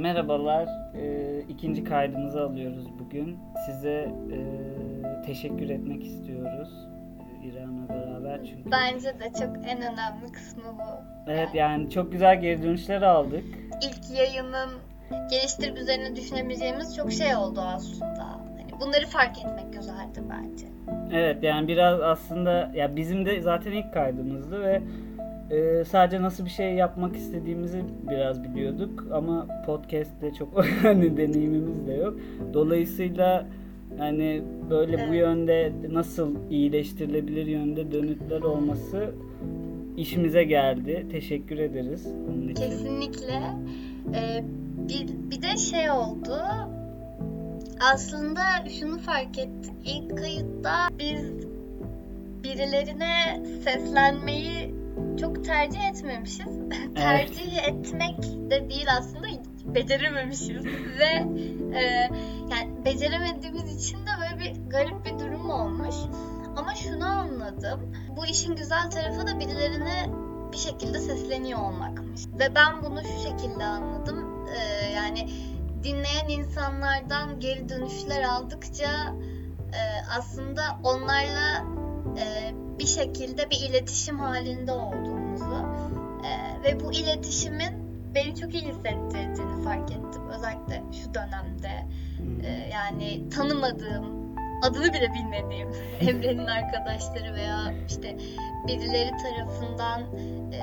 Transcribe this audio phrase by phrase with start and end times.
[0.00, 3.38] Merhabalar, e, ikinci kaydımızı alıyoruz bugün.
[3.66, 4.38] Size e,
[5.26, 6.88] teşekkür etmek istiyoruz
[7.20, 8.70] e, İrem'le beraber çünkü.
[8.70, 11.04] Bence de çok en önemli kısmı bu.
[11.30, 13.44] Evet yani çok güzel geri dönüşler aldık.
[13.82, 14.70] İlk yayının
[15.30, 18.24] geliştirip üzerine düşünebileceğimiz çok şey oldu aslında.
[18.24, 20.66] Hani bunları fark etmek güzeldi bence.
[21.12, 24.82] Evet yani biraz aslında ya bizim de zaten ilk kaydımızdı ve
[25.50, 31.92] e, sadece nasıl bir şey yapmak istediğimizi biraz biliyorduk ama podcast'te çok hani deneyimimiz de
[31.92, 32.18] yok.
[32.54, 33.46] Dolayısıyla
[33.98, 35.14] yani böyle bu Evet.
[35.14, 39.14] yönde nasıl iyileştirilebilir yönde dönütler olması
[39.96, 41.06] işimize geldi.
[41.12, 42.54] Teşekkür ederiz onun için.
[42.54, 43.42] Kesinlikle.
[44.14, 44.44] Ee,
[44.88, 46.36] bir, bir de şey oldu.
[47.94, 48.40] Aslında
[48.80, 49.72] şunu fark ettik.
[49.84, 51.32] İlk kayıtta biz
[52.44, 54.79] birilerine seslenmeyi
[55.16, 56.58] çok tercih etmemişiz.
[56.94, 59.26] tercih etmek de değil aslında
[59.64, 60.64] becerememişiz
[60.98, 61.26] ve
[61.78, 62.10] e,
[62.50, 65.96] yani beceremediğimiz için de böyle bir garip bir durum olmuş.
[66.56, 67.92] Ama şunu anladım.
[68.16, 70.10] Bu işin güzel tarafı da birilerine
[70.52, 72.20] bir şekilde sesleniyor olmakmış.
[72.38, 74.46] Ve ben bunu şu şekilde anladım.
[74.48, 75.30] Ee, yani
[75.82, 79.14] dinleyen insanlardan geri dönüşler aldıkça
[79.72, 79.80] e,
[80.18, 81.64] aslında onlarla
[82.20, 85.66] e, bir şekilde bir iletişim halinde olduğumuzu
[86.24, 90.28] e, ve bu iletişimin beni çok iyi hissettirdiğini fark ettim.
[90.36, 91.86] Özellikle şu dönemde.
[92.16, 92.44] Hmm.
[92.44, 95.68] E, yani tanımadığım, adını bile bilmediğim
[96.00, 98.18] Emre'nin arkadaşları veya işte
[98.66, 100.00] birileri tarafından
[100.52, 100.60] e,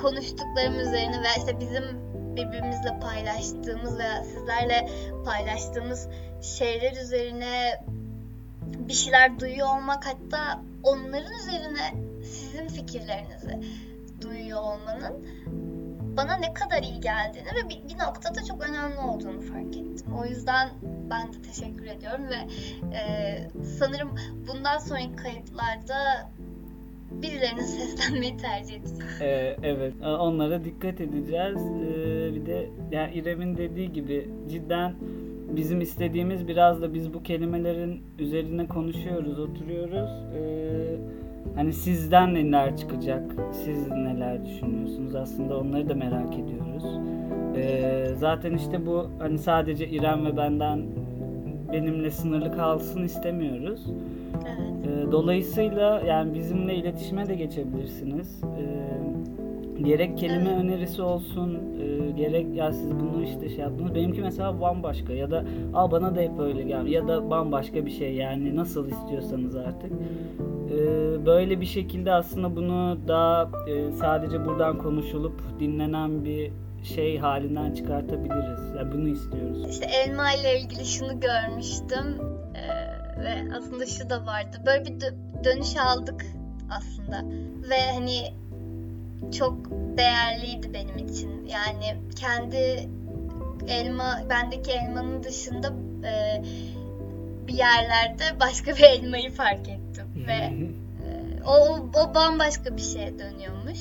[0.00, 4.88] konuştuklarım üzerine veya işte bizim birbirimizle paylaştığımız veya sizlerle
[5.24, 6.08] paylaştığımız
[6.42, 7.80] şeyler üzerine
[8.88, 13.60] bir şeyler duyuyor olmak hatta onların üzerine sizin fikirlerinizi
[14.20, 15.26] duyuyor olmanın
[16.18, 20.06] bana ne kadar iyi geldiğini ve bir, bir noktada çok önemli olduğunu fark ettim.
[20.20, 20.70] O yüzden
[21.10, 22.48] ben de teşekkür ediyorum ve
[22.96, 23.02] e,
[23.78, 24.10] sanırım
[24.48, 26.30] bundan sonraki kayıtlarda
[27.10, 29.12] birilerine seslenmeyi tercih edeceğim.
[29.20, 31.56] Ee, evet, e, onlara dikkat edeceğiz.
[31.56, 34.94] Ee, bir de yani İrem'in dediği gibi cidden
[35.56, 40.10] bizim istediğimiz biraz da biz bu kelimelerin üzerine konuşuyoruz, oturuyoruz.
[40.34, 40.96] Ee,
[41.54, 46.84] hani sizden neler çıkacak, siz neler düşünüyorsunuz aslında onları da merak ediyoruz.
[47.56, 50.82] Ee, zaten işte bu hani sadece İrem ve benden
[51.72, 53.86] benimle sınırlı kalsın istemiyoruz.
[54.46, 54.86] Evet.
[54.86, 58.40] Ee, Dolayısıyla yani bizimle iletişime de geçebilirsiniz.
[58.44, 58.88] Ee,
[59.84, 63.94] gerek kelime önerisi olsun, e, gerek ya siz bunu işte şey yaptınız.
[63.94, 65.44] Benimki mesela bambaşka ya da
[65.74, 69.92] Aa, bana da hep öyle gel ya da bambaşka bir şey yani nasıl istiyorsanız artık.
[70.70, 76.52] Ee, böyle bir şekilde aslında bunu daha e, sadece buradan konuşulup dinlenen bir
[76.82, 78.74] şey halinden çıkartabiliriz.
[78.78, 79.66] Yani bunu istiyoruz.
[79.70, 82.18] İşte elma ile ilgili şunu görmüştüm
[82.54, 84.56] Ee, ve aslında şu da vardı.
[84.66, 86.26] Böyle bir dö- dönüş aldık
[86.70, 87.16] aslında
[87.70, 88.18] ve hani
[89.38, 89.56] çok
[89.96, 91.46] değerliydi benim için.
[91.46, 92.88] Yani kendi
[93.68, 95.72] elma, bendeki elmanın dışında
[96.08, 96.42] e,
[97.48, 103.78] bir yerlerde başka bir elmayı fark ettim ve e, o, o bambaşka bir şeye dönüyormuş.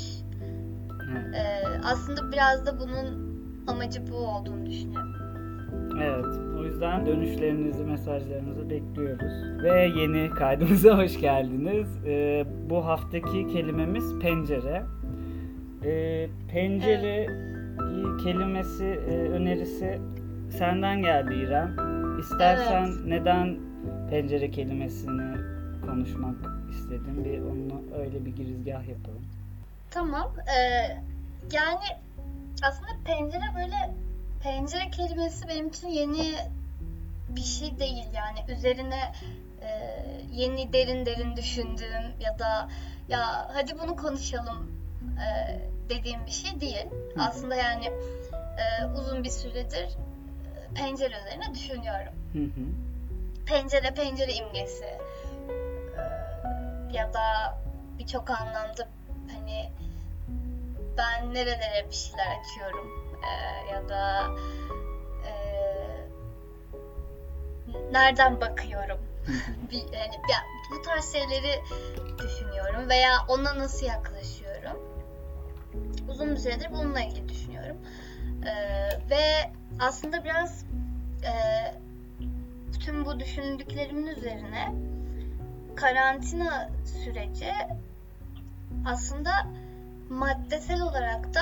[1.36, 1.44] E,
[1.84, 3.28] aslında biraz da bunun
[3.68, 5.18] amacı bu olduğunu düşünüyorum.
[6.04, 6.26] Evet,
[6.60, 9.64] o yüzden dönüşlerinizi, mesajlarınızı bekliyoruz.
[9.64, 11.88] Ve yeni kaydımıza hoş geldiniz.
[12.06, 14.84] Ee, bu haftaki kelimemiz pencere.
[15.86, 17.26] Ee, pencere
[18.24, 20.00] kelimesi, e, önerisi
[20.58, 21.76] senden geldi İrem.
[22.20, 23.06] İstersen Evet.
[23.06, 23.58] neden
[24.10, 25.38] pencere kelimesini
[25.86, 26.36] konuşmak
[26.72, 27.26] istedin?
[27.26, 29.26] Bir onu öyle bir girizgah yapalım.
[29.92, 30.34] Tamam.
[30.48, 31.02] eee,
[31.52, 31.86] yani
[32.64, 33.94] aslında pencere böyle
[34.44, 36.36] pencere kelimesi benim için yeni
[37.36, 39.12] bir şey değil yani üzerine
[39.62, 42.70] eee, yeni derin derin düşündüğüm ya da
[43.10, 44.72] ya hadi bunu konuşalım
[45.20, 46.86] eee, dediğim bir şey değil.
[47.16, 47.22] Hı.
[47.22, 47.86] Aslında yani
[48.58, 52.14] eee, uzun bir süredir eee, pencere üzerine düşünüyorum.
[52.34, 52.66] Hı hı.
[53.46, 55.00] Pencere pencere imgesi eee,
[56.94, 57.58] ya da
[58.00, 58.88] birçok anlamda
[59.34, 59.72] hani
[60.98, 62.92] ben nerelere bir şeyler açıyorum
[63.24, 64.28] eee, ya da
[65.26, 66.08] eee,
[67.92, 68.98] nereden bakıyorum
[69.72, 71.62] bir, yani ya, bu tarz şeyleri
[72.20, 74.80] düşünüyorum veya ona nasıl yaklaşıyorum
[76.10, 77.78] uzun bir süredir bununla ilgili düşünüyorum
[78.46, 80.66] Eee, ve aslında biraz
[81.24, 81.74] eee
[82.80, 84.74] tüm bu düşündüklerimin üzerine
[85.76, 87.52] karantina süreci
[88.86, 89.32] aslında
[90.10, 91.42] maddesel olarak da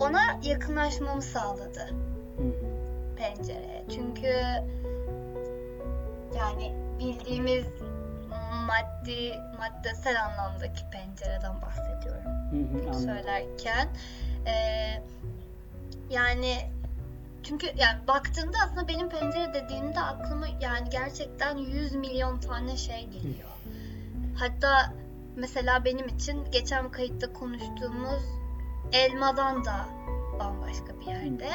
[0.00, 1.94] ona yakınlaşmamı sağladı
[3.16, 3.84] pencereye.
[3.94, 4.26] Çünkü
[6.36, 7.64] yani bildiğimiz
[8.56, 13.88] maddi maddesel anlamdaki pencereden bahsediyorum Hı hı, söylerken.
[14.46, 15.02] Ee,
[16.10, 16.56] yani
[17.42, 23.50] çünkü yani baktığımda aslında benim pencere dediğimde aklıma yani gerçekten 100 milyon tane şey geliyor.
[24.38, 24.92] Hatta
[25.36, 28.22] mesela benim için geçen kayıtta konuştuğumuz
[28.92, 29.86] elmadan da
[30.40, 31.50] bambaşka bir yerde.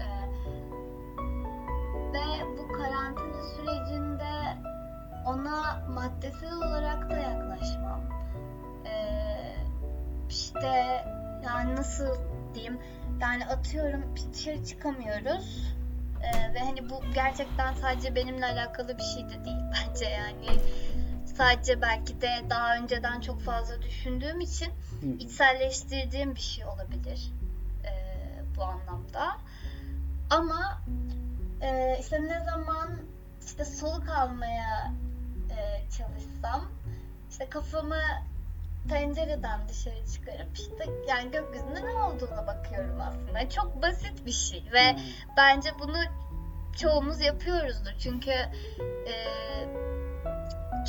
[0.00, 0.22] Ee,
[2.12, 4.51] ve bu karantina sürecinde
[5.26, 8.00] ona maddesel olarak da yaklaşmam.
[8.86, 9.56] Ee,
[10.30, 11.04] işte
[11.44, 12.16] yani nasıl
[12.54, 12.78] diyeyim
[13.20, 15.72] yani atıyorum dışarı çıkamıyoruz
[16.22, 19.56] Ee, ve hani bu gerçekten sadece benimle alakalı bir şey de değil
[19.88, 20.60] bence yani
[21.36, 25.06] sadece belki de daha önceden çok fazla düşündüğüm için Hı.
[25.18, 27.32] içselleştirdiğim bir şey olabilir
[27.84, 27.90] ee,
[28.56, 29.36] bu anlamda
[30.30, 30.80] ama
[31.60, 32.88] e, işte ne zaman
[33.46, 34.92] işte soluk almaya
[35.58, 36.70] e, çalışsam
[37.30, 38.00] işte kafamı
[38.88, 43.48] pencereden dışarı çıkarıp işte yani gökyüzünde ne olduğuna bakıyorum aslında.
[43.48, 44.96] Çok basit bir şey ve
[45.36, 45.98] bence bunu
[46.76, 47.92] çoğumuz yapıyoruzdur.
[47.98, 48.30] Çünkü
[49.06, 49.14] e,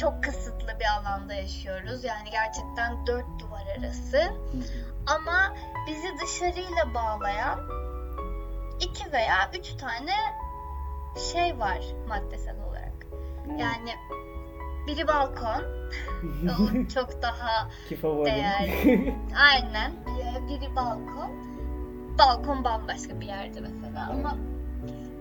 [0.02, 2.04] çok kısıtlı bir alanda yaşıyoruz.
[2.04, 4.34] Yani gerçekten dört duvar arası.
[5.08, 5.56] Ama
[5.88, 7.60] bizi dışarıyla bağlayan
[8.80, 10.14] iki veya üç tane
[11.32, 12.94] şey var maddesel olarak.
[13.58, 13.96] Yani
[14.88, 15.64] biri balkon,
[16.50, 18.26] o çok daha Ki favorim.
[18.34, 19.16] değerli.
[19.52, 19.92] Aynen.
[20.06, 21.32] Biri, biri balkon.
[22.20, 24.38] Balkon bambaşka bir yerde mesela ama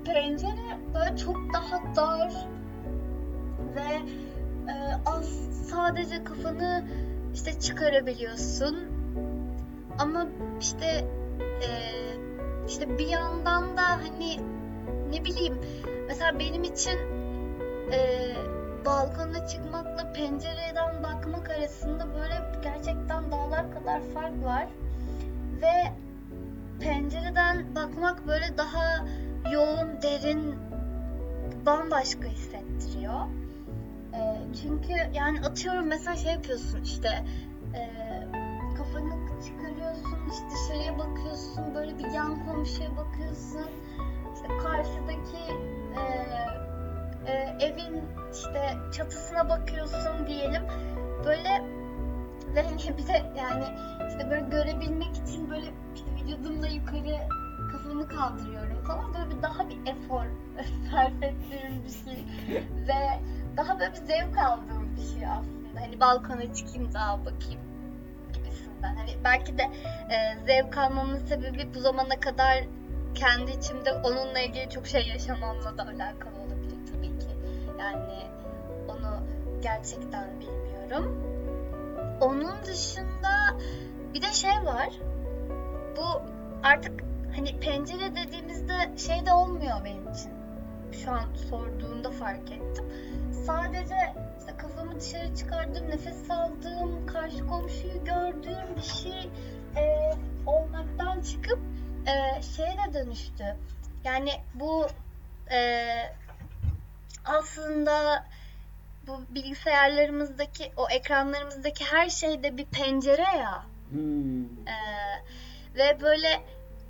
[0.04, 2.32] pencere böyle çok daha dar
[3.76, 3.94] ve
[4.72, 4.74] e,
[5.06, 5.28] az
[5.70, 6.84] sadece kafanı
[7.34, 8.76] işte çıkarabiliyorsun
[9.98, 10.26] ama
[10.60, 10.86] işte
[11.40, 11.68] e,
[12.68, 14.40] işte bir yandan da hani
[15.10, 15.58] ne bileyim
[16.08, 16.98] mesela benim için
[17.92, 17.98] e,
[18.84, 24.66] balkona çıkmakla pencereden bakmak arasında böyle gerçekten dağlar kadar fark var
[25.62, 25.92] ve
[26.80, 29.06] pencereden bakmak böyle daha
[29.52, 30.54] yoğun, derin,
[31.66, 33.20] bambaşka hissettiriyor.
[34.14, 34.20] E,
[34.62, 37.08] çünkü yani atıyorum mesela şey yapıyorsun işte
[37.74, 37.90] e,
[38.76, 39.12] kafanı
[39.44, 43.70] çıkarıyorsun, işte dışarıya bakıyorsun, böyle bir yan komşuya bakıyorsun,
[44.34, 45.42] işte karşıdaki
[45.96, 46.02] e,
[47.26, 48.02] e, evin
[48.32, 50.62] işte çatısına bakıyorsun diyelim.
[51.26, 51.48] Böyle
[52.54, 53.64] ve hani bir de yani
[54.08, 57.28] işte böyle görebilmek için böyle işte vücudumla yukarı
[57.72, 60.24] kafamı kaldırıyorum falan böyle bir daha bir efor
[60.90, 62.24] sarf ettiğim bir şey
[62.88, 63.20] ve
[63.56, 65.80] daha böyle bir zevk aldığım bir şey aslında.
[65.80, 67.60] Hani balkona çıkayım daha bakayım
[68.32, 68.96] gibisinden.
[68.96, 69.62] Hani belki de
[70.10, 72.64] e, zevk almamın sebebi bu zamana kadar
[73.14, 76.41] kendi içimde onunla ilgili çok şey yaşamamla da alakalı
[77.82, 78.26] Yani
[78.88, 79.20] onu
[79.62, 81.22] gerçekten bilmiyorum.
[82.20, 83.56] Onun dışında
[84.14, 84.88] bir de şey var.
[85.96, 86.22] Bu
[86.62, 87.04] artık
[87.36, 90.32] hani pencere dediğimizde şey de olmuyor benim için.
[91.04, 92.84] Şu an sorduğunda fark ettim.
[93.46, 99.30] Sadece işte kafamı dışarı çıkardım, nefes aldığım, karşı komşuyu gördüğüm bir şey
[99.76, 100.12] e,
[100.46, 101.58] olmaktan çıkıp
[102.06, 103.56] e, şeye de dönüştü.
[104.04, 104.86] Yani bu
[105.52, 105.58] e,
[107.24, 108.26] aslında
[109.06, 113.64] bu bilgisayarlarımızdaki o ekranlarımızdaki her şeyde bir pencere ya.
[113.90, 114.44] Hmm.
[114.44, 115.22] Ee,
[115.74, 116.42] ve böyle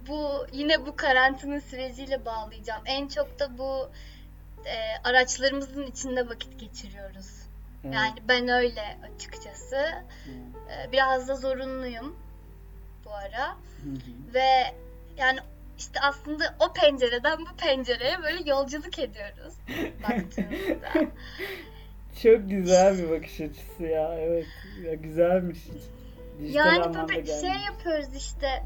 [0.08, 2.82] bu yine bu karantina süreciyle bağlayacağım.
[2.84, 3.90] En çok da bu
[4.64, 7.42] e, araçlarımızın içinde vakit geçiriyoruz.
[7.84, 7.94] Evet.
[7.94, 9.76] Yani ben öyle açıkçası.
[10.70, 12.16] Ee, biraz da zorunluyum
[13.04, 13.48] bu ara.
[13.48, 14.34] Hı hı.
[14.34, 14.74] Ve
[15.16, 15.38] yani
[15.78, 19.54] işte aslında o pencereden bu pencereye böyle yolculuk ediyoruz
[20.02, 20.92] baktığımızda.
[22.22, 24.14] Çok güzel bir bakış açısı ya.
[24.18, 24.46] Evet.
[24.84, 25.58] Ya güzelmiş.
[26.40, 27.40] Dijital yani böyle gelmiş.
[27.40, 28.62] şey yapıyoruz işte.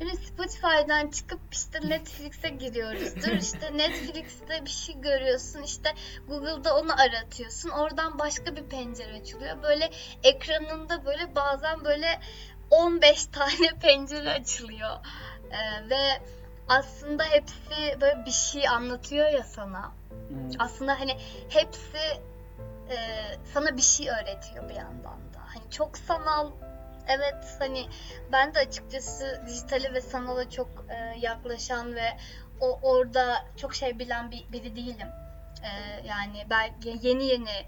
[0.00, 3.32] Yani Spotify'dan çıkıp işte Netflix'e giriyoruzdur.
[3.32, 5.62] İşte Netflix'te bir şey görüyorsun.
[5.62, 5.94] işte
[6.28, 7.70] Google'da onu aratıyorsun.
[7.70, 9.62] Oradan başka bir pencere açılıyor.
[9.62, 9.90] Böyle
[10.22, 12.20] ekranında böyle bazen böyle
[12.70, 14.96] 15 tane pencere açılıyor.
[15.50, 16.20] Ee, ve
[16.70, 19.92] aslında hepsi böyle bir şey anlatıyor ya sana.
[20.32, 20.54] Evet.
[20.58, 21.16] Aslında hani
[21.48, 21.98] hepsi
[22.90, 22.96] e,
[23.54, 25.40] sana bir şey öğretiyor bir yandan da.
[25.46, 26.50] Hani çok sanal
[27.08, 27.86] evet hani
[28.32, 32.16] ben de açıkçası dijitale ve sanala çok e, yaklaşan ve
[32.60, 35.08] o orada çok şey bilen bir, biri değilim.
[35.62, 35.70] E,
[36.06, 37.66] yani belki yeni yeni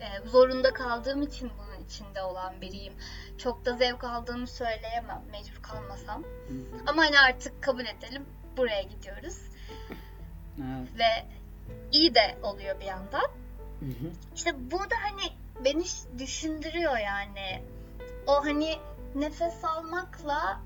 [0.00, 2.92] e, zorunda kaldığım için bunun içinde olan biriyim.
[3.38, 6.22] Çok da zevk aldığımı söyleyemem mecbur kalmasam.
[6.22, 6.82] Hı hı.
[6.86, 8.26] Ama hani artık kabul edelim
[8.56, 9.38] buraya gidiyoruz.
[10.58, 10.88] Evet.
[10.98, 11.26] Ve
[11.92, 13.30] iyi de oluyor bir yandan.
[13.80, 14.10] Hı hı.
[14.34, 15.32] İşte bu da hani
[15.64, 15.84] beni
[16.18, 17.62] düşündürüyor yani.
[18.26, 18.78] O hani
[19.14, 20.60] nefes almakla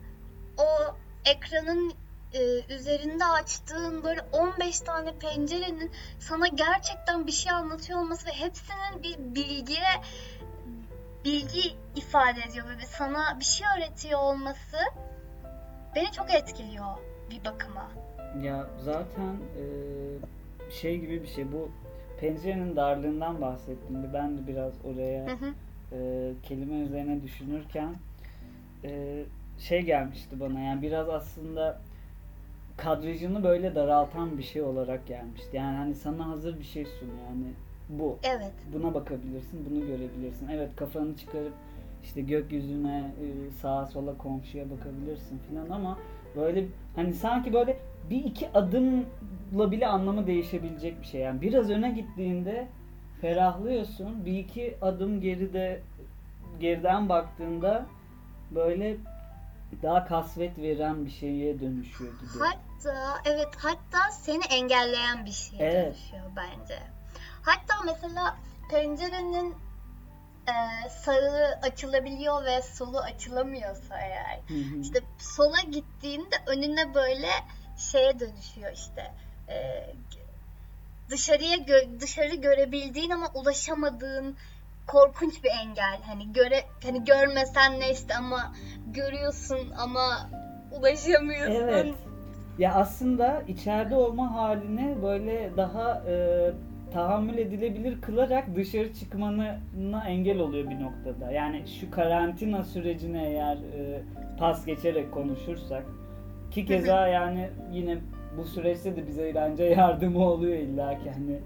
[0.59, 1.95] o ekranın
[2.33, 9.03] e, üzerinde açtığın böyle 15 tane pencerenin sana gerçekten bir şey anlatıyor olması ve hepsinin
[9.03, 10.03] bir bilgiye
[11.25, 14.77] bilgi ifade ediyor ve sana bir şey öğretiyor olması
[15.97, 16.87] beni çok etkiliyor
[17.31, 17.91] bir bakıma.
[18.43, 19.65] Ya zaten e,
[20.71, 21.71] şey gibi bir şey bu
[22.21, 24.11] pencerenin darlığından bahsettim.
[24.15, 25.55] Ben de biraz oraya Hı hı.
[25.93, 27.95] e, kelime üzerine düşünürken
[28.85, 29.23] e,
[29.59, 31.81] şey gelmişti bana yani biraz aslında
[32.77, 35.57] kadrajını böyle daraltan bir şey olarak gelmişti.
[35.57, 37.53] Yani hani sana hazır bir şey sunuyor yani
[37.99, 38.18] bu.
[38.23, 38.52] Evet.
[38.73, 40.49] Buna bakabilirsin, bunu görebilirsin.
[40.49, 41.52] Evet kafanı çıkarıp
[42.02, 45.99] işte gökyüzüne, e, sağa sola komşuya bakabilirsin filan ama
[46.37, 46.64] böyle
[46.97, 47.78] hani sanki böyle
[48.11, 51.20] bir iki adımla bile anlamı değişebilecek bir şey.
[51.20, 52.68] Yani biraz öne gittiğinde
[53.20, 54.25] ferahlıyorsun.
[54.26, 55.80] Bir iki adım geride
[56.61, 57.87] geriden baktığında
[58.50, 58.97] böyle
[59.82, 62.28] daha kasvet veren bir şeye dönüşüyor gibi.
[62.38, 65.87] Hatta evet hatta seni engelleyen bir şeye Evet.
[65.87, 66.75] dönüşüyor bence.
[67.42, 68.37] Hatta mesela
[68.70, 69.54] pencerenin
[70.49, 74.80] e, sağı açılabiliyor ve solu açılamıyorsa eğer Hı hı.
[74.80, 77.28] işte sola gittiğinde önüne böyle
[77.76, 79.14] şeye dönüşüyor işte
[79.49, 79.87] e,
[81.11, 84.37] dışarıya gö- dışarı görebildiğin ama ulaşamadığın
[84.87, 86.00] korkunç bir engel.
[86.06, 88.54] Hani göre hani görmesen neyse ama
[88.87, 90.30] görüyorsun ama
[90.73, 91.54] ulaşamıyorsun.
[91.54, 91.94] Evet.
[92.59, 96.14] Ya aslında içeride olma halini böyle daha e,
[96.92, 101.30] tahammül edilebilir kılarak dışarı çıkmanına engel oluyor bir noktada.
[101.32, 104.02] Yani şu karantina sürecine eğer e,
[104.38, 105.85] pas geçerek konuşursak
[106.50, 107.99] ki keza yani yine
[108.38, 111.38] bu süreçte de bize bence yardımı oluyor illa ki hani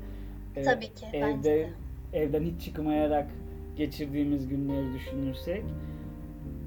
[0.56, 1.68] e, Tabii ki, evde de.
[2.12, 3.26] evden hiç çıkmayarak
[3.76, 5.62] geçirdiğimiz günleri düşünürsek.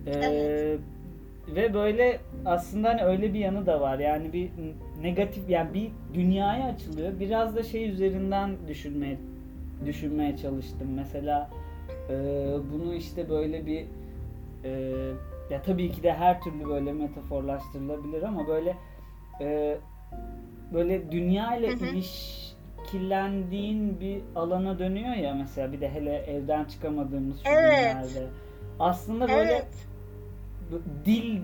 [0.07, 0.79] E, Evet.
[1.55, 3.99] Ve böyle aslında hani öyle bir yanı da var.
[3.99, 4.49] Yani bir
[5.01, 7.19] negatif yani bir dünyaya açılıyor.
[7.19, 9.17] Biraz da şey üzerinden düşünmeye
[9.85, 10.87] düşünmeye çalıştım.
[10.95, 11.49] Mesela
[12.09, 12.13] e,
[12.73, 13.85] bunu işte böyle bir
[14.63, 14.69] e,
[15.49, 18.77] ya tabii ki de her türlü böyle metaforlaştırılabilir ama böyle
[19.41, 19.77] e,
[20.73, 27.49] böyle dünya ile ilişkilendiğin bir alana dönüyor ya mesela bir de hele evden çıkamadığımız şu
[27.49, 27.93] Evet.
[27.93, 28.27] günlerde.
[28.79, 29.67] Aslında böyle Evet.
[31.05, 31.39] Dil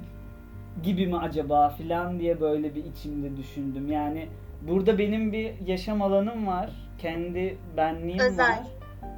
[0.84, 3.92] gibi mi acaba filan diye böyle bir içimde düşündüm.
[3.92, 4.28] Yani
[4.68, 6.70] burada benim bir yaşam alanım var.
[6.98, 8.50] Kendi benliğim Özel.
[8.50, 8.60] var.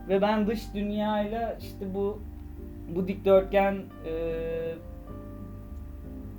[0.10, 2.20] Ve ben dış dünyayla işte bu
[2.96, 3.76] bu dikdörtgen
[4.08, 4.14] e,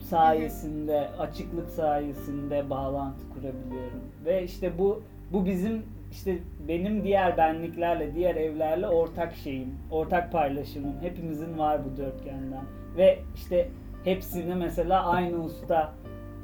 [0.01, 4.01] sayesinde, açıklık sayesinde bağlantı kurabiliyorum.
[4.25, 5.83] Ve işte bu bu bizim
[6.13, 10.95] işte benim diğer benliklerle, diğer evlerle ortak şeyim, ortak paylaşımım.
[11.01, 12.65] Hepimizin var bu dörtgenden.
[12.97, 13.71] Ve işte
[14.05, 15.95] hepsini mesela aynı usta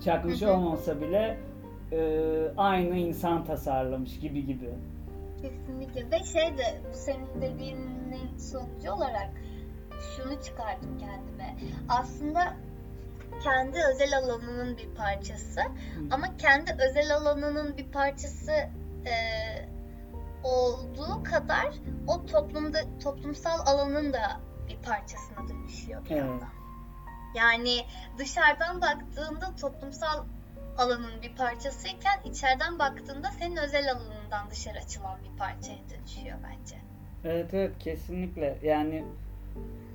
[0.04, 0.52] çakmış Hı hı.
[0.52, 1.38] olmasa bile
[1.92, 1.98] e,
[2.56, 4.70] aynı insan tasarlamış gibi gibi.
[5.42, 6.10] Kesinlikle.
[6.10, 9.30] Ve şey de bu senin dediğinin sonucu olarak
[10.16, 11.56] şunu çıkardım kendime.
[11.88, 12.54] Aslında
[13.44, 15.60] kendi özel alanının bir parçası
[16.10, 18.52] ama kendi özel alanının bir parçası
[19.06, 19.14] e,
[20.44, 21.68] olduğu kadar
[22.06, 26.48] o toplumda toplumsal alanın da bir parçasına dönüşüyor bir yandan.
[27.36, 27.86] Yani
[28.18, 30.24] dışarıdan baktığında toplumsal
[30.78, 36.76] alanın bir parçasıyken içeriden baktığında senin özel alanından dışarı açılan bir parçaya dönüşüyor bence.
[37.24, 38.58] Evet evet kesinlikle.
[38.62, 39.04] Yani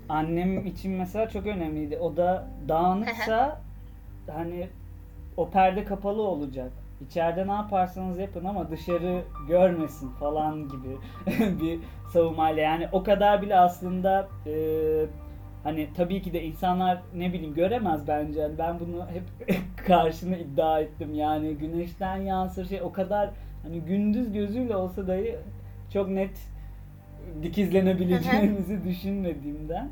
[0.09, 1.97] annem için mesela çok önemliydi.
[1.97, 3.61] O da dağınıksa
[4.31, 4.69] hani
[5.37, 6.71] o perde kapalı olacak.
[7.01, 10.97] İçeride ne yaparsanız yapın ama dışarı görmesin falan gibi
[11.61, 11.79] bir
[12.13, 12.63] savunmayla.
[12.63, 14.53] Yani o kadar bile aslında e,
[15.63, 18.39] hani tabii ki de insanlar ne bileyim göremez bence.
[18.39, 21.13] Yani ben bunu hep karşına iddia ettim.
[21.15, 23.29] Yani güneşten yansır şey o kadar
[23.63, 25.35] hani gündüz gözüyle olsa dahi
[25.93, 26.37] çok net
[27.43, 29.89] dikizlenebileceğimizi düşünmediğimden.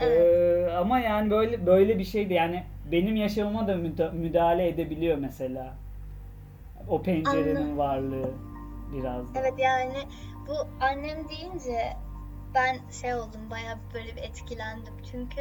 [0.00, 5.74] Ee, ama yani böyle böyle bir şeydi yani benim yaşamıma da müda- müdahale edebiliyor mesela.
[6.88, 7.78] O pencerenin Anladım.
[7.78, 8.30] varlığı
[8.92, 9.40] biraz da.
[9.40, 10.08] Evet yani
[10.46, 11.96] bu annem deyince
[12.54, 14.94] ben şey oldum bayağı böyle bir etkilendim.
[15.10, 15.40] Çünkü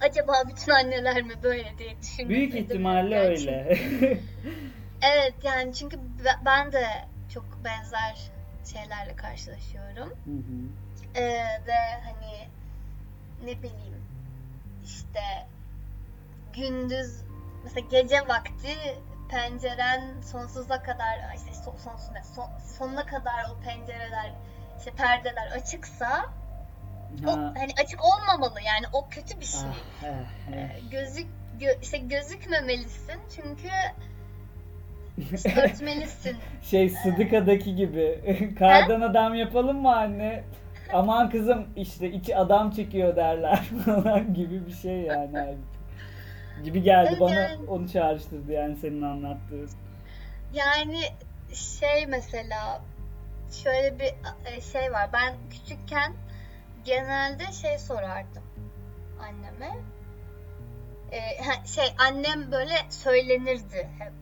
[0.00, 2.28] acaba bütün anneler mi böyle diye düşündüm.
[2.30, 3.78] Büyük ihtimalle öyle.
[5.02, 6.86] Evet yani çünkü be- ben de
[7.28, 8.30] çok benzer
[8.72, 10.08] şeylerle karşılaşıyorum.
[10.24, 10.68] Hı hı.
[11.14, 11.22] Ee,
[11.66, 12.48] ve hani
[13.44, 14.02] ne bileyim
[14.84, 15.20] işte
[16.56, 17.22] gündüz
[17.64, 18.76] mesela gece vakti
[19.28, 22.46] penceren sonsuza kadar işte son, sonsuz ne, son,
[22.78, 24.32] sonuna kadar o pencereler
[24.78, 26.24] işte perdeler açıksa
[27.26, 27.54] o Ha.
[27.58, 29.60] hani açık olmamalı yani o kötü bir şey.
[30.02, 30.58] Ah, eh, eh.
[30.58, 31.26] Ee, Gözük
[31.60, 33.68] gö- işte gözükmemelisin çünkü
[35.34, 36.36] işte örtmelisin.
[36.62, 38.20] Şey Sıdıka'daki gibi.
[38.58, 40.44] Kardan adam yapalım mı anne?
[40.92, 45.56] Aman kızım işte içi adam çekiyor derler falan gibi bir şey yani.
[46.64, 47.66] Gibi geldi Evet, bana yani.
[47.68, 49.70] onu çağrıştırdı yani senin anlattığın.
[50.52, 51.00] Yani
[51.54, 52.82] şey mesela
[53.62, 54.14] şöyle bir
[54.52, 55.10] e, şey var.
[55.12, 56.12] Ben küçükken
[56.84, 58.42] genelde şey sorardım
[59.20, 59.76] anneme.
[61.12, 64.12] Ee, şey annem böyle söylenirdi hep.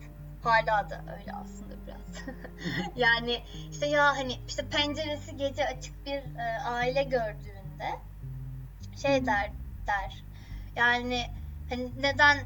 [0.43, 2.35] Hala da öyle aslında biraz.
[2.95, 7.89] yani işte ya hani işte penceresi gece açık bir e, aile gördüğünde
[9.01, 9.51] şey der
[9.87, 10.23] der.
[10.75, 11.25] Yani
[11.69, 12.37] hani neden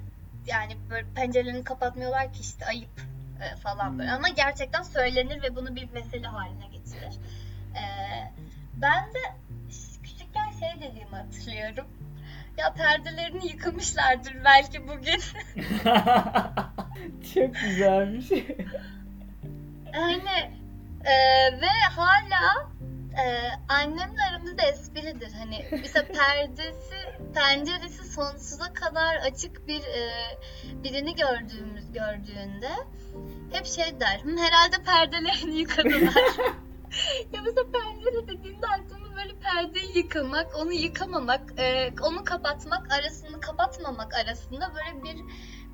[0.47, 3.01] yani böyle pencerelerini kapatmıyorlar ki işte ayıp
[3.41, 4.09] e, falan böyle.
[4.09, 4.17] Hmm.
[4.17, 7.19] Ama gerçekten söylenir ve bunu bir mesele haline getirir.
[7.75, 7.83] E,
[8.75, 9.19] ben de
[10.03, 11.87] küçükken şey dediğimi hatırlıyorum.
[12.57, 15.19] Ya perdelerini yıkamışlardır belki bugün.
[17.33, 18.31] Çok güzelmiş.
[19.91, 20.51] Hani
[21.05, 21.13] e,
[21.61, 22.69] ve hala
[23.17, 25.31] e, annemle aramızda espridir.
[25.33, 26.95] Hani mesela perdesi,
[27.33, 30.11] penceresi sonsuza kadar açık bir e,
[30.83, 32.69] birini gördüğümüz gördüğünde
[33.51, 34.19] hep şey der.
[34.23, 36.13] "Hı, herhalde perdelerini yıkadılar.
[37.33, 44.13] ya mesela pencere dediğinde aklıma böyle perdeyi yıkamak, onu yıkamamak, e, onu kapatmak arasını kapatmamak
[44.13, 45.23] arasında böyle bir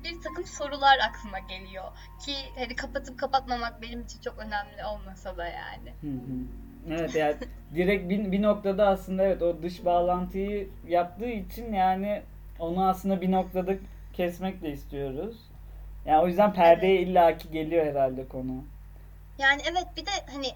[0.04, 1.84] bir takım sorular aklıma geliyor.
[2.24, 5.92] Ki hani kapatıp kapatmamak benim için çok önemli olmasa da yani.
[6.00, 6.56] Hı hı.
[6.90, 7.36] Evet yani
[7.74, 12.22] direkt bir, bir noktada aslında evet o dış bağlantıyı yaptığı için yani
[12.58, 13.74] onu aslında bir noktada
[14.12, 15.36] kesmek de istiyoruz.
[16.06, 18.64] Yani o yüzden perdeye illaki geliyor herhalde konu.
[19.38, 20.46] Yani evet bir de hani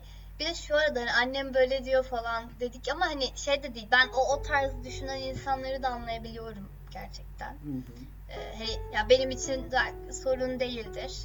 [0.40, 3.88] bir de şu arada hani annem böyle diyor falan dedik ama hani şey de değil.
[3.92, 7.50] Ben o o tarz düşünen insanları da anlayabiliyorum gerçekten.
[7.50, 8.19] Hı hı.
[8.30, 11.20] Ee, hey, ya benim için de sorun değildir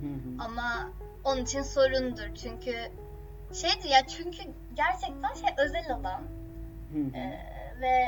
[0.00, 0.44] Hı hı.
[0.44, 0.90] ama
[1.24, 2.34] onun için sorundur.
[2.42, 2.74] Çünkü
[3.52, 4.38] şeydir ya çünkü
[4.76, 6.22] gerçekten şey özel alan
[6.92, 7.16] Hı.
[7.16, 7.40] Ee,
[7.80, 8.06] ve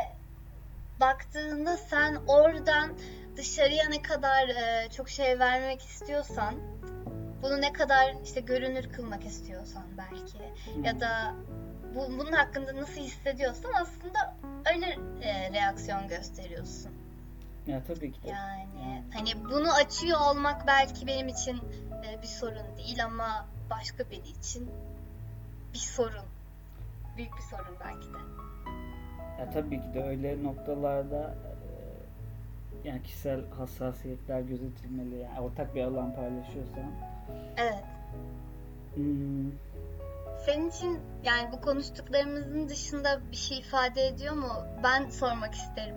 [1.01, 2.91] baktığında sen oradan
[3.37, 6.55] dışarıya ne kadar e, çok şey vermek istiyorsan
[7.43, 10.39] bunu ne kadar işte görünür kılmak istiyorsan belki
[10.87, 11.35] ya da
[11.95, 14.37] bu, bunun hakkında nasıl hissediyorsan aslında
[14.75, 17.00] öyle e, reaksiyon gösteriyorsun.
[17.71, 18.29] Ya tabii ki de.
[18.29, 21.57] Yani hani bunu açıyor olmak belki benim için
[22.07, 24.71] e, bir sorun değil ama başka biri için
[25.73, 26.25] bir sorun.
[27.17, 28.19] Büyük bir sorun belki de.
[29.41, 31.35] Ya tabii ki de öyle noktalarda
[32.85, 35.17] e, yani kişisel hassasiyetler gözetilmeli.
[35.17, 36.93] Yani ortak bir alan paylaşıyorsan.
[37.57, 37.85] Evet.
[38.95, 39.51] Hmm,
[40.47, 44.53] Senin için yani bu konuştuklarımızın dışında bir şey ifade ediyor mu?
[44.83, 45.97] Ben sormak isterim.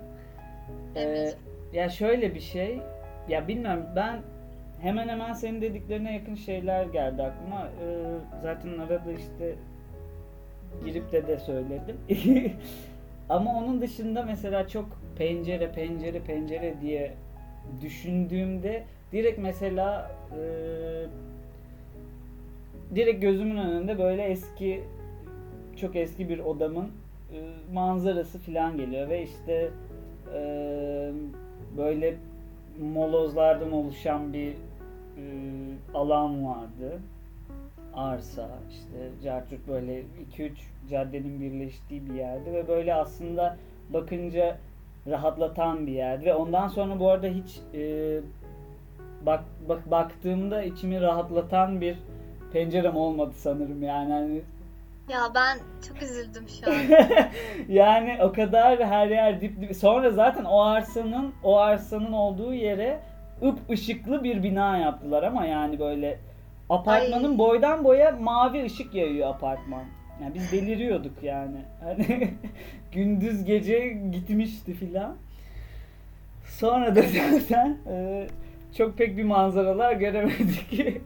[0.95, 1.33] Ee.
[1.73, 2.79] Ya şöyle bir şey,
[3.29, 4.21] ya bilmiyorum ben
[4.81, 7.62] hemen hemen senin dediklerine yakın şeyler geldi aklıma.
[7.62, 8.05] Ee,
[8.43, 9.55] zaten arada işte
[10.86, 11.97] girip de de söyledim.
[13.29, 14.86] Ama onun dışında mesela çok
[15.17, 17.13] pencere pencere pencere diye
[17.81, 20.41] düşündüğümde direkt mesela e,
[22.95, 24.83] direkt gözümün önünde böyle eski
[25.75, 26.91] çok eski bir odamın
[27.33, 27.38] e,
[27.73, 29.69] manzarası falan geliyor ve işte
[30.33, 31.12] e,
[31.77, 32.15] böyle
[32.81, 35.23] molozlardan oluşan bir e,
[35.93, 36.99] alan vardı.
[37.93, 40.03] Arsa işte Carçurt böyle
[40.38, 40.51] 2-3
[40.89, 43.57] caddenin birleştiği bir yerdi ve böyle aslında
[43.89, 44.57] bakınca
[45.07, 48.19] rahatlatan bir yerdi ve ondan sonra bu arada hiç e,
[49.25, 51.97] bak, bak baktığımda içimi rahatlatan bir
[52.53, 54.41] pencerem olmadı sanırım yani hani
[55.09, 56.75] Ya ben çok üzüldüm şu an.
[57.69, 59.75] yani o kadar her yer dip dip.
[59.75, 62.99] Sonra zaten o arsanın o arsanın olduğu yere
[63.41, 66.19] ıp ışıklı bir bina yaptılar ama yani böyle
[66.69, 67.37] apartmanın Ay.
[67.37, 69.83] boydan boya mavi ışık yayıyor apartman.
[70.21, 71.57] Yani biz deliriyorduk yani.
[71.83, 72.29] Hani
[72.91, 75.15] gündüz gece gitmişti filan.
[76.45, 78.27] Sonra da zaten e,
[78.77, 80.97] çok pek bir manzaralar göremedik.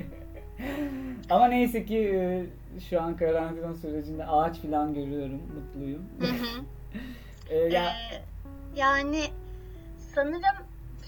[1.29, 2.43] Ama neyse ki e,
[2.81, 5.41] şu an karantina sürecinde ağaç filan görüyorum.
[5.55, 6.09] Mutluyum.
[6.19, 6.63] Hı hı.
[7.49, 8.21] E, ya Ee,
[8.75, 9.23] yani
[10.15, 10.65] sanırım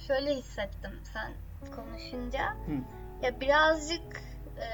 [0.08, 1.32] şöyle hissettim sen
[1.76, 2.40] konuşunca.
[2.40, 2.72] Hı.
[3.24, 4.22] Ya birazcık
[4.58, 4.68] e,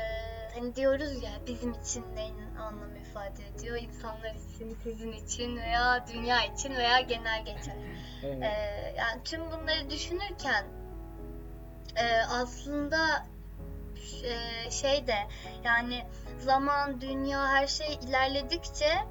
[0.55, 3.77] hani diyoruz ya bizim için neyin anlam ifade ediyor?
[3.81, 7.75] İnsanlar için, sizin için veya dünya için veya genel geçer.
[8.23, 8.43] Evet.
[8.43, 10.65] Ee, yani tüm bunları düşünürken
[11.95, 12.05] e,
[12.41, 13.25] aslında
[14.24, 15.18] e, şey de
[15.63, 16.06] yani
[16.39, 19.06] zaman, dünya her şey ilerledikçe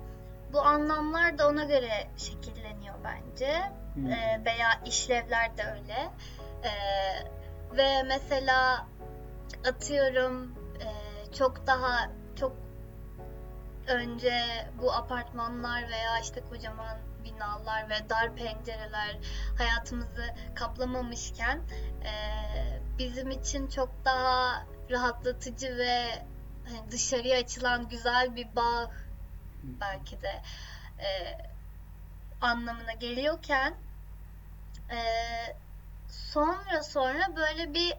[0.52, 3.72] bu anlamlar da ona göre şekilleniyor bence.
[3.96, 6.10] Ee, veya işlevler de öyle.
[6.64, 6.70] Ee,
[7.76, 8.86] ve mesela
[9.68, 10.88] atıyorum e,
[11.32, 12.52] çok daha çok
[13.86, 14.42] önce
[14.82, 19.18] bu apartmanlar veya işte kocaman binalar ve dar pencereler
[19.58, 21.58] hayatımızı kaplamamışken
[22.04, 22.12] e,
[22.98, 26.26] bizim için çok daha rahatlatıcı ve
[26.64, 28.90] hani dışarıya açılan güzel bir bağ
[29.62, 30.42] belki de
[30.98, 31.38] e,
[32.40, 33.74] anlamına geliyorken
[34.90, 34.98] e,
[36.08, 37.94] sonra sonra böyle bir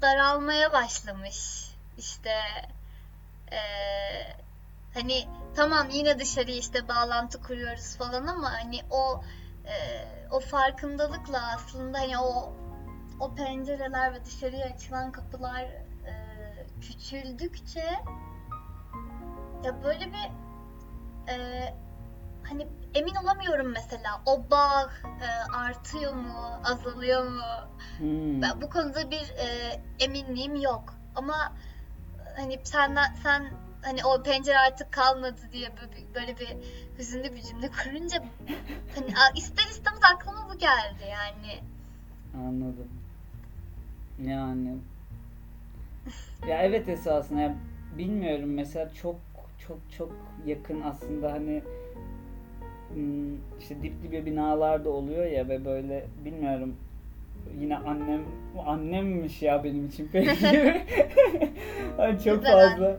[0.00, 1.70] daralmaya başlamış.
[1.98, 2.34] İşte
[3.52, 3.60] e,
[4.94, 9.24] hani tamam yine dışarıya işte bağlantı kuruyoruz falan ama hani o
[9.66, 12.56] e, o farkındalıkla aslında hani o
[13.20, 15.85] o pencereler ve dışarıya açılan kapılar
[16.80, 17.84] küçüldükçe
[19.64, 20.30] ya böyle bir
[21.32, 21.74] e,
[22.42, 27.42] hani emin olamıyorum mesela o bağ e, artıyor mu azalıyor mu
[27.98, 28.42] Hmm.
[28.42, 31.52] ben bu konuda bir e, eminliğim yok ama
[32.36, 33.50] hani senden sen
[33.82, 35.72] hani o pencere artık kalmadı diye
[36.14, 36.56] böyle bir,
[36.98, 38.24] hüzünlü bir cümle kurunca
[38.94, 41.60] hani ister istemez aklıma bu geldi yani.
[42.34, 42.88] Anladım.
[44.18, 44.78] Yani
[46.48, 47.54] ya evet esasında ya
[47.98, 49.16] bilmiyorum mesela çok
[49.66, 50.12] çok çok
[50.46, 51.62] yakın aslında hani
[52.94, 56.76] hmm, işte dip dibe binalar da oluyor ya ve böyle bilmiyorum
[57.60, 58.20] yine annem
[58.66, 60.74] annemmiş ya benim için peki.
[61.96, 62.96] Hani çok fazla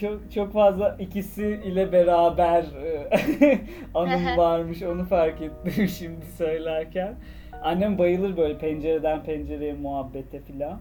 [0.00, 3.58] çok çok fazla ikisi ile beraber e,
[3.94, 7.14] anım varmış onu fark ettim şimdi söylerken.
[7.62, 10.80] Annem bayılır böyle pencereden pencereye muhabbete filan.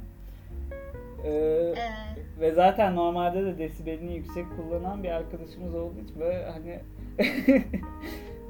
[1.24, 2.26] Ee, Evet.
[2.40, 6.80] ve zaten normalde de desibelini yüksek kullanan bir arkadaşımız olduğu için böyle hani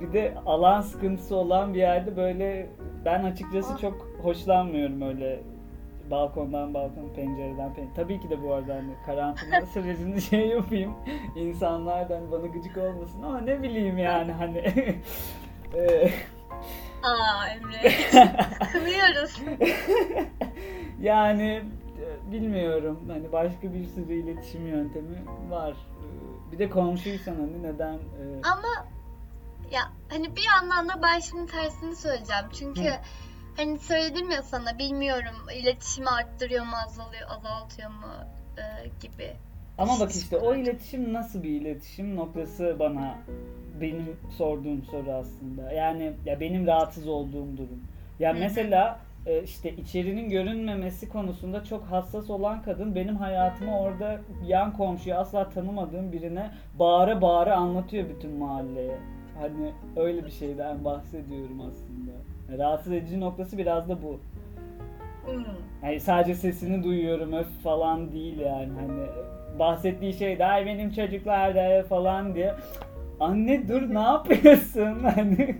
[0.01, 2.69] bir de alan sıkıntısı olan bir yerde böyle
[3.05, 5.39] ben açıkçası çok hoşlanmıyorum öyle
[6.11, 7.93] balkondan balkona pencereden pencere.
[7.95, 10.93] Tabii ki de bu arada hani karantina sürecinde şey yapayım
[11.35, 14.57] insanlardan bana gıcık olmasın ama ne bileyim yani hani
[15.75, 16.09] Ee,
[17.03, 17.91] Aa Emre.
[18.71, 19.41] Kınıyoruz.
[21.01, 21.61] yani
[22.31, 25.17] bilmiyorum hani başka bir sürü iletişim yöntemi
[25.49, 25.71] var.
[25.71, 28.87] Ee, Bir de komşuysan hani neden e, Ama
[29.71, 32.45] ya hani bir yandan da ben şimdi tersini söyleyeceğim.
[32.59, 32.95] Çünkü Hı.
[33.57, 38.07] hani söyledim ya sana bilmiyorum iletişimi arttırıyor mu azalıyor azaltıyor mu
[38.57, 38.63] e,
[39.01, 39.31] gibi.
[39.77, 43.17] Ama bak işte o iletişim nasıl bir iletişim noktası bana
[43.81, 45.71] benim sorduğum soru aslında.
[45.71, 47.83] Yani ya benim rahatsız olduğum durum.
[48.19, 48.37] Ya hı.
[48.39, 55.19] mesela e, işte içerinin görünmemesi konusunda çok hassas olan kadın benim hayatımı orada yan komşuya
[55.19, 58.97] asla tanımadığım birine bağıra bağıra anlatıyor bütün mahalleye.
[59.39, 62.11] Hani öyle bir şeyden bahsediyorum aslında.
[62.63, 64.19] Rahatsız edici noktası biraz da bu.
[65.25, 65.43] Hmm.
[65.83, 69.01] Yani sadece sesini duyuyorum öf falan değil yani hani
[69.59, 72.53] bahsettiği şey de ay benim çocuklar da falan diye.
[73.19, 75.57] Anne dur ne yapıyorsun hani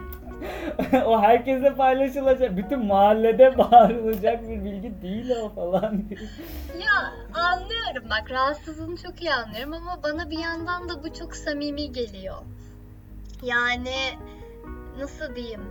[1.06, 6.20] o herkese paylaşılacak bütün mahallede bağırılacak bir bilgi değil o falan diye.
[6.80, 11.92] Ya anlıyorum bak rahatsızlığını çok iyi anlıyorum ama bana bir yandan da bu çok samimi
[11.92, 12.36] geliyor.
[13.44, 13.96] Yani
[15.00, 15.62] nasıl diyeyim?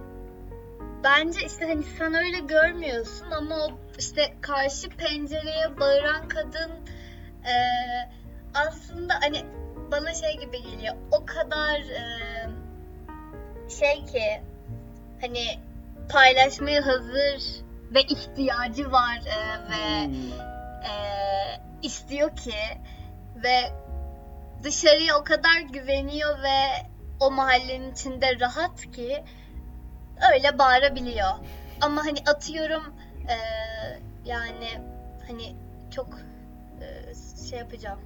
[1.05, 6.71] Bence işte hani sen öyle görmüyorsun ama o işte karşı pencereye bağıran kadın
[7.47, 8.11] eee,
[8.55, 9.45] aslında hani
[9.93, 10.95] bana şey gibi geliyor.
[11.13, 12.49] O kadar eee,
[13.81, 14.41] şey ki
[15.21, 15.59] hani
[16.13, 17.43] paylaşmaya hazır
[17.95, 20.15] ve ihtiyacı var eee, ve Hmm.
[20.85, 22.55] eee, istiyor ki
[23.37, 23.61] ve
[24.63, 26.59] dışarıya o kadar güveniyor ve
[27.21, 29.25] o mahallenin içinde rahat ki
[30.33, 31.31] öyle bağırabiliyor.
[31.81, 32.95] Ama hani atıyorum
[33.29, 34.69] eee, yani
[35.27, 35.57] hani
[35.95, 36.09] çok
[36.81, 37.13] eee,
[37.51, 38.01] şey yapacağım.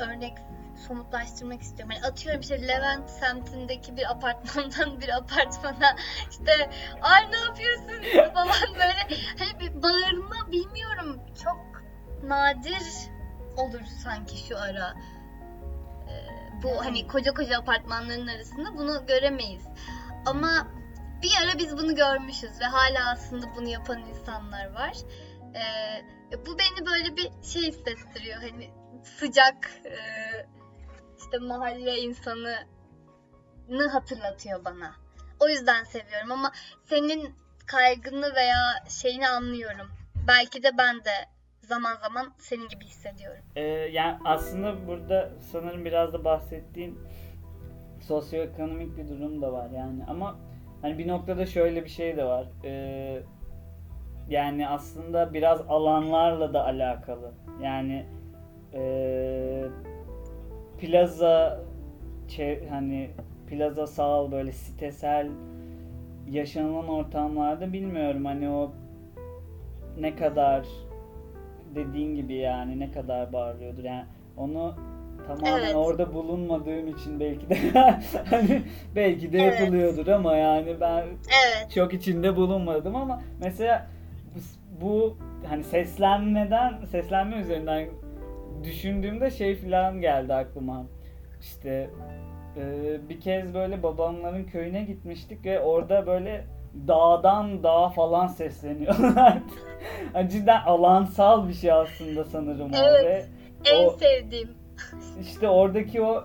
[0.00, 0.32] Örnek
[0.76, 1.94] somutlaştırmak istiyorum.
[1.94, 5.96] Hani atıyorum işte Levent semtindeki bir apartmandan bir apartmana
[6.30, 6.70] işte
[7.02, 11.82] ay ne yapıyorsun falan böyle hani bir bağırma bilmiyorum çok
[12.22, 12.82] nadir
[13.56, 14.94] olur sanki şu ara.
[16.08, 19.64] Ee, bu hani koca koca apartmanların arasında bunu göremeyiz.
[20.26, 20.68] Ama
[21.22, 24.96] bir ara biz bunu görmüşüz ve hala aslında bunu yapan insanlar var.
[25.54, 28.42] Ee, bu beni böyle bir şey hissettiriyor.
[28.42, 28.70] Hani
[29.04, 29.94] sıcak e,
[31.24, 34.94] işte mahalle insanını hatırlatıyor bana.
[35.40, 36.52] O yüzden seviyorum ama
[36.84, 37.34] senin
[37.66, 39.86] kaygını veya şeyini anlıyorum.
[40.28, 41.10] Belki de ben de
[41.60, 43.44] zaman zaman senin gibi hissediyorum.
[43.56, 46.98] Ee, yani aslında burada sanırım biraz da bahsettiğin
[48.00, 50.36] sosyoekonomik bir durum da var yani ama
[50.82, 52.46] hani bir noktada şöyle bir şey de var.
[52.64, 53.22] Ee,
[54.28, 57.34] yani aslında biraz alanlarla da alakalı.
[57.62, 58.06] Yani
[58.74, 59.64] ee,
[60.78, 61.60] plaza
[62.28, 63.10] çe- hani
[63.50, 65.28] plazasal böyle sitesel
[66.30, 68.72] yaşanılan ortamlarda bilmiyorum hani o
[70.00, 70.66] ne kadar
[71.74, 74.04] dediğin gibi yani ne kadar bağırıyordur yani
[74.36, 74.74] onu
[75.26, 75.74] tamamen Evet.
[75.74, 77.56] orada bulunmadığım için belki de
[78.30, 78.62] hani
[78.96, 79.60] belki de Evet.
[79.60, 81.70] yapılıyordur ama yani ben Evet.
[81.74, 83.86] çok içinde bulunmadım ama mesela
[84.80, 85.16] bu
[85.48, 87.86] hani seslenmeden seslenme üzerinden
[88.64, 90.86] düşündüğümde şey falan geldi aklıma.
[91.40, 91.90] İşte
[92.56, 96.44] e, bir kez böyle babamların köyüne gitmiştik ve orada böyle
[96.88, 99.38] dağdan dağa falan sesleniyorlar.
[100.14, 103.04] Yani cidden alansal bir şey aslında sanırım Evet.
[103.04, 103.24] ve
[103.70, 104.48] En O- sevdiğim.
[105.20, 106.24] işte oradaki o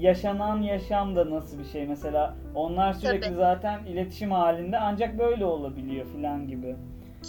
[0.00, 3.34] yaşanan yaşam da nasıl bir şey mesela onlar sürekli Tabii.
[3.36, 6.76] zaten iletişim halinde ancak böyle olabiliyor filan gibi.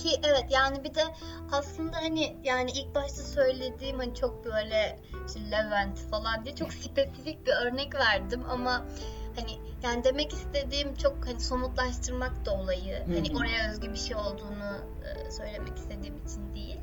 [0.03, 1.03] Ki evet yani bir de
[1.51, 7.45] aslında hani yani ilk başta söylediğim hani çok böyle işte Levent falan diye çok spesifik
[7.47, 8.85] bir örnek verdim ama
[9.35, 12.95] hani yani demek istediğim çok hani somutlaştırmak da olayı.
[12.95, 16.79] Hı Hani oraya özgü bir şey olduğunu e, söylemek istediğim için değil.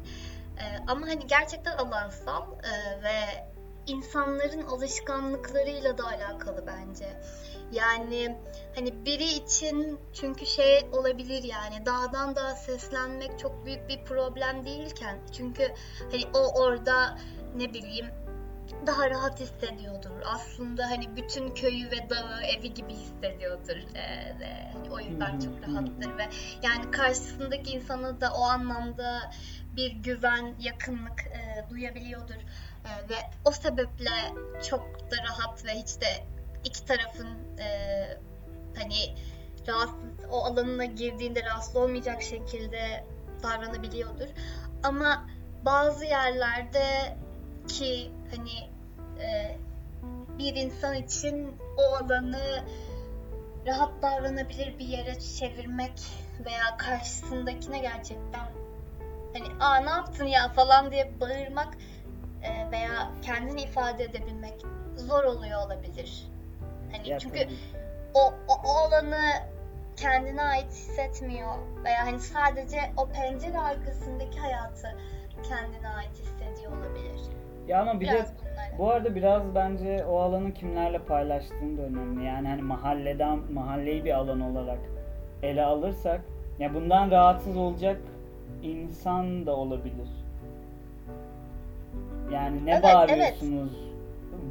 [0.59, 3.46] E, ama hani gerçekten alansal e, ve
[3.87, 7.20] insanların alışkanlıklarıyla da alakalı bence.
[7.72, 8.37] Yani
[8.74, 15.18] hani biri için çünkü şey olabilir yani dağdan dağa seslenmek çok büyük bir problem değilken
[15.37, 15.74] çünkü
[16.11, 17.18] hani o orada
[17.57, 18.07] ne bileyim
[18.87, 20.11] daha rahat hissediyordur.
[20.24, 23.76] Aslında hani bütün köyü ve dağı evi gibi hissediyordur.
[23.94, 24.37] Ee,
[24.72, 26.29] hani o yüzden hı, çok rahattır ve
[26.62, 29.31] yani karşısındaki insana da o anlamda
[29.76, 32.35] bir güven, yakınlık e, duyabiliyordur.
[32.85, 34.35] E, ve o sebeple
[34.70, 36.36] çok da rahat ve hiç de
[36.66, 37.68] iki tarafın e,
[38.76, 39.14] hani
[39.68, 39.96] rahatsız
[40.31, 43.05] o alanına girdiğinde rahatsız olmayacak şekilde
[43.42, 44.29] davranabiliyordur.
[44.83, 45.26] Ama
[45.64, 47.16] bazı yerlerde
[47.68, 48.70] ki hani
[49.22, 49.57] e,
[50.38, 52.64] bir insan için o alanı
[53.66, 56.02] rahat davranabilir bir yere çevirmek
[56.44, 58.48] veya karşısındakine gerçekten
[59.33, 61.74] hani aa ne yaptın ya falan diye bağırmak
[62.42, 64.62] e, veya kendini ifade edebilmek
[64.96, 66.26] zor oluyor olabilir.
[66.96, 67.54] Hani Ya çünkü tabii.
[68.14, 69.20] o, o, o alanı
[69.96, 71.54] kendine ait hissetmiyor
[71.85, 74.96] veya hani sadece o pencere arkasındaki hayatı
[75.48, 77.20] kendine ait hissediyor olabilir.
[77.68, 78.78] Ya ama bir de Biraz bunlar.
[78.78, 82.24] bu arada biraz bence o alanı kimlerle paylaştığın da önemli.
[82.24, 84.78] Yani hani mahalleden mahalleyi bir alan olarak
[85.42, 86.20] ele alırsak
[86.59, 87.96] ya bundan rahatsız olacak
[88.62, 90.09] insan da olabilir.
[92.32, 93.86] Yani ne Evet, bağırıyorsunuz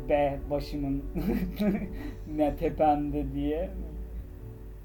[0.09, 1.03] be başımın
[2.35, 3.69] ne tepemde diye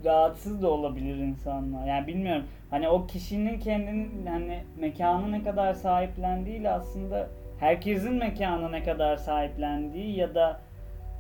[0.04, 1.86] rahatsız da olabilir insanlar.
[1.86, 2.44] Yani bilmiyorum.
[2.70, 7.28] Hani o kişinin kendinin hani mekanı ne kadar sahiplendiğiyle aslında
[7.60, 10.60] herkesin mekanı ne kadar sahiplendiği ya da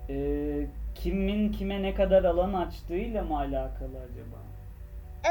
[0.08, 0.16] e,
[0.94, 4.36] kimin kime ne kadar alan açtığıyla mı alakalı acaba?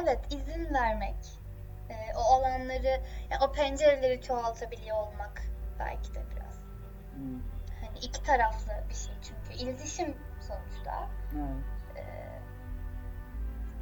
[0.04, 1.16] Evet, izin vermek.
[1.90, 5.42] Ee, o alanları, yani o pencereleri çoğaltabiliyor olmak
[5.80, 6.60] belki de biraz.
[7.16, 7.40] Hmm,
[8.02, 11.08] iki taraflı bir şey çünkü iletişim sonuçta.
[11.36, 11.98] Evet.
[11.98, 12.40] Ee,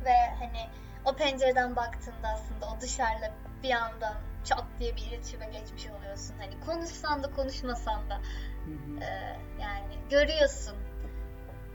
[0.05, 0.69] ve hani
[1.05, 3.31] o pencereden baktığında aslında o dışarıda
[3.63, 6.35] bir yandan çat diye bir iletişime geçmiş oluyorsun.
[6.39, 9.03] Hani konuşsan da konuşmasan da Hı hı.
[9.03, 10.75] Ee, yani görüyorsun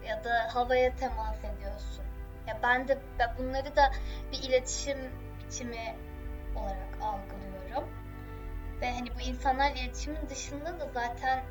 [0.08, 2.04] ya da havaya temas ediyorsun.
[2.46, 3.92] Ya ben de ben bunları da
[4.32, 4.98] bir iletişim
[5.38, 5.96] biçimi
[6.56, 7.88] olarak algılıyorum.
[8.80, 11.44] Ve hani bu insanlar iletişimin dışında da zaten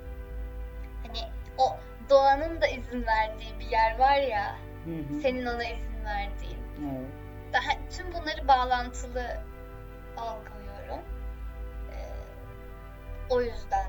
[1.57, 1.75] o
[2.09, 5.21] doğanın da izin verdiği bir yer var ya, Hı hı.
[5.21, 6.57] senin ona izin verdiğin.
[6.81, 7.09] Evet.
[7.53, 9.25] Ben tüm bunları bağlantılı
[10.17, 11.05] algılıyorum.
[11.91, 11.95] Ee,
[13.29, 13.87] o yüzden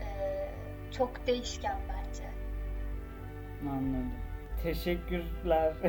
[0.00, 0.06] e,
[0.96, 2.24] çok değişken bence.
[3.70, 4.12] Anladım.
[4.62, 5.72] Teşekkürler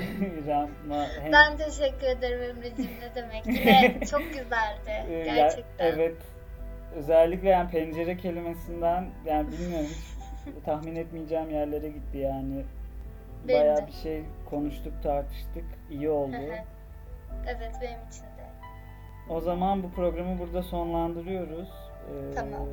[0.44, 0.70] İrem.
[0.90, 3.46] Ma- hem- Ben teşekkür ederim Emre'ciğim ne demek.
[3.48, 5.86] Yine çok güzeldi Ee, ya- gerçekten.
[5.88, 6.18] evet.
[6.96, 10.11] Özellikle yani pencere kelimesinden yani bilmiyorum hiç
[10.66, 12.64] tahmin etmeyeceğim yerlere gitti yani.
[13.48, 13.88] Benim Bayağı de.
[13.88, 15.66] bir şey konuştuk, tartıştık.
[15.92, 16.36] İyi oldu.
[17.46, 18.42] Evet benim için de.
[19.30, 21.70] O zaman bu programı burada sonlandırıyoruz.
[21.70, 22.68] Ee, Tamam.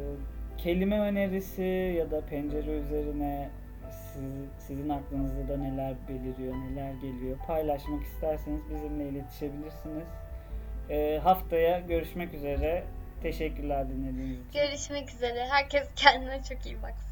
[0.59, 3.49] Kelime önerisi ya da pencere üzerine
[3.91, 10.09] siz- sizin aklınızda da neler beliriyor, neler geliyor paylaşmak isterseniz bizimle iletişebilirsiniz.
[10.91, 12.85] Ee, haftaya görüşmek üzere.
[13.23, 14.61] Teşekkürler dinlediğiniz için.
[14.61, 15.47] Görüşmek üzere.
[15.51, 17.08] Herkes kendine çok iyi baksın.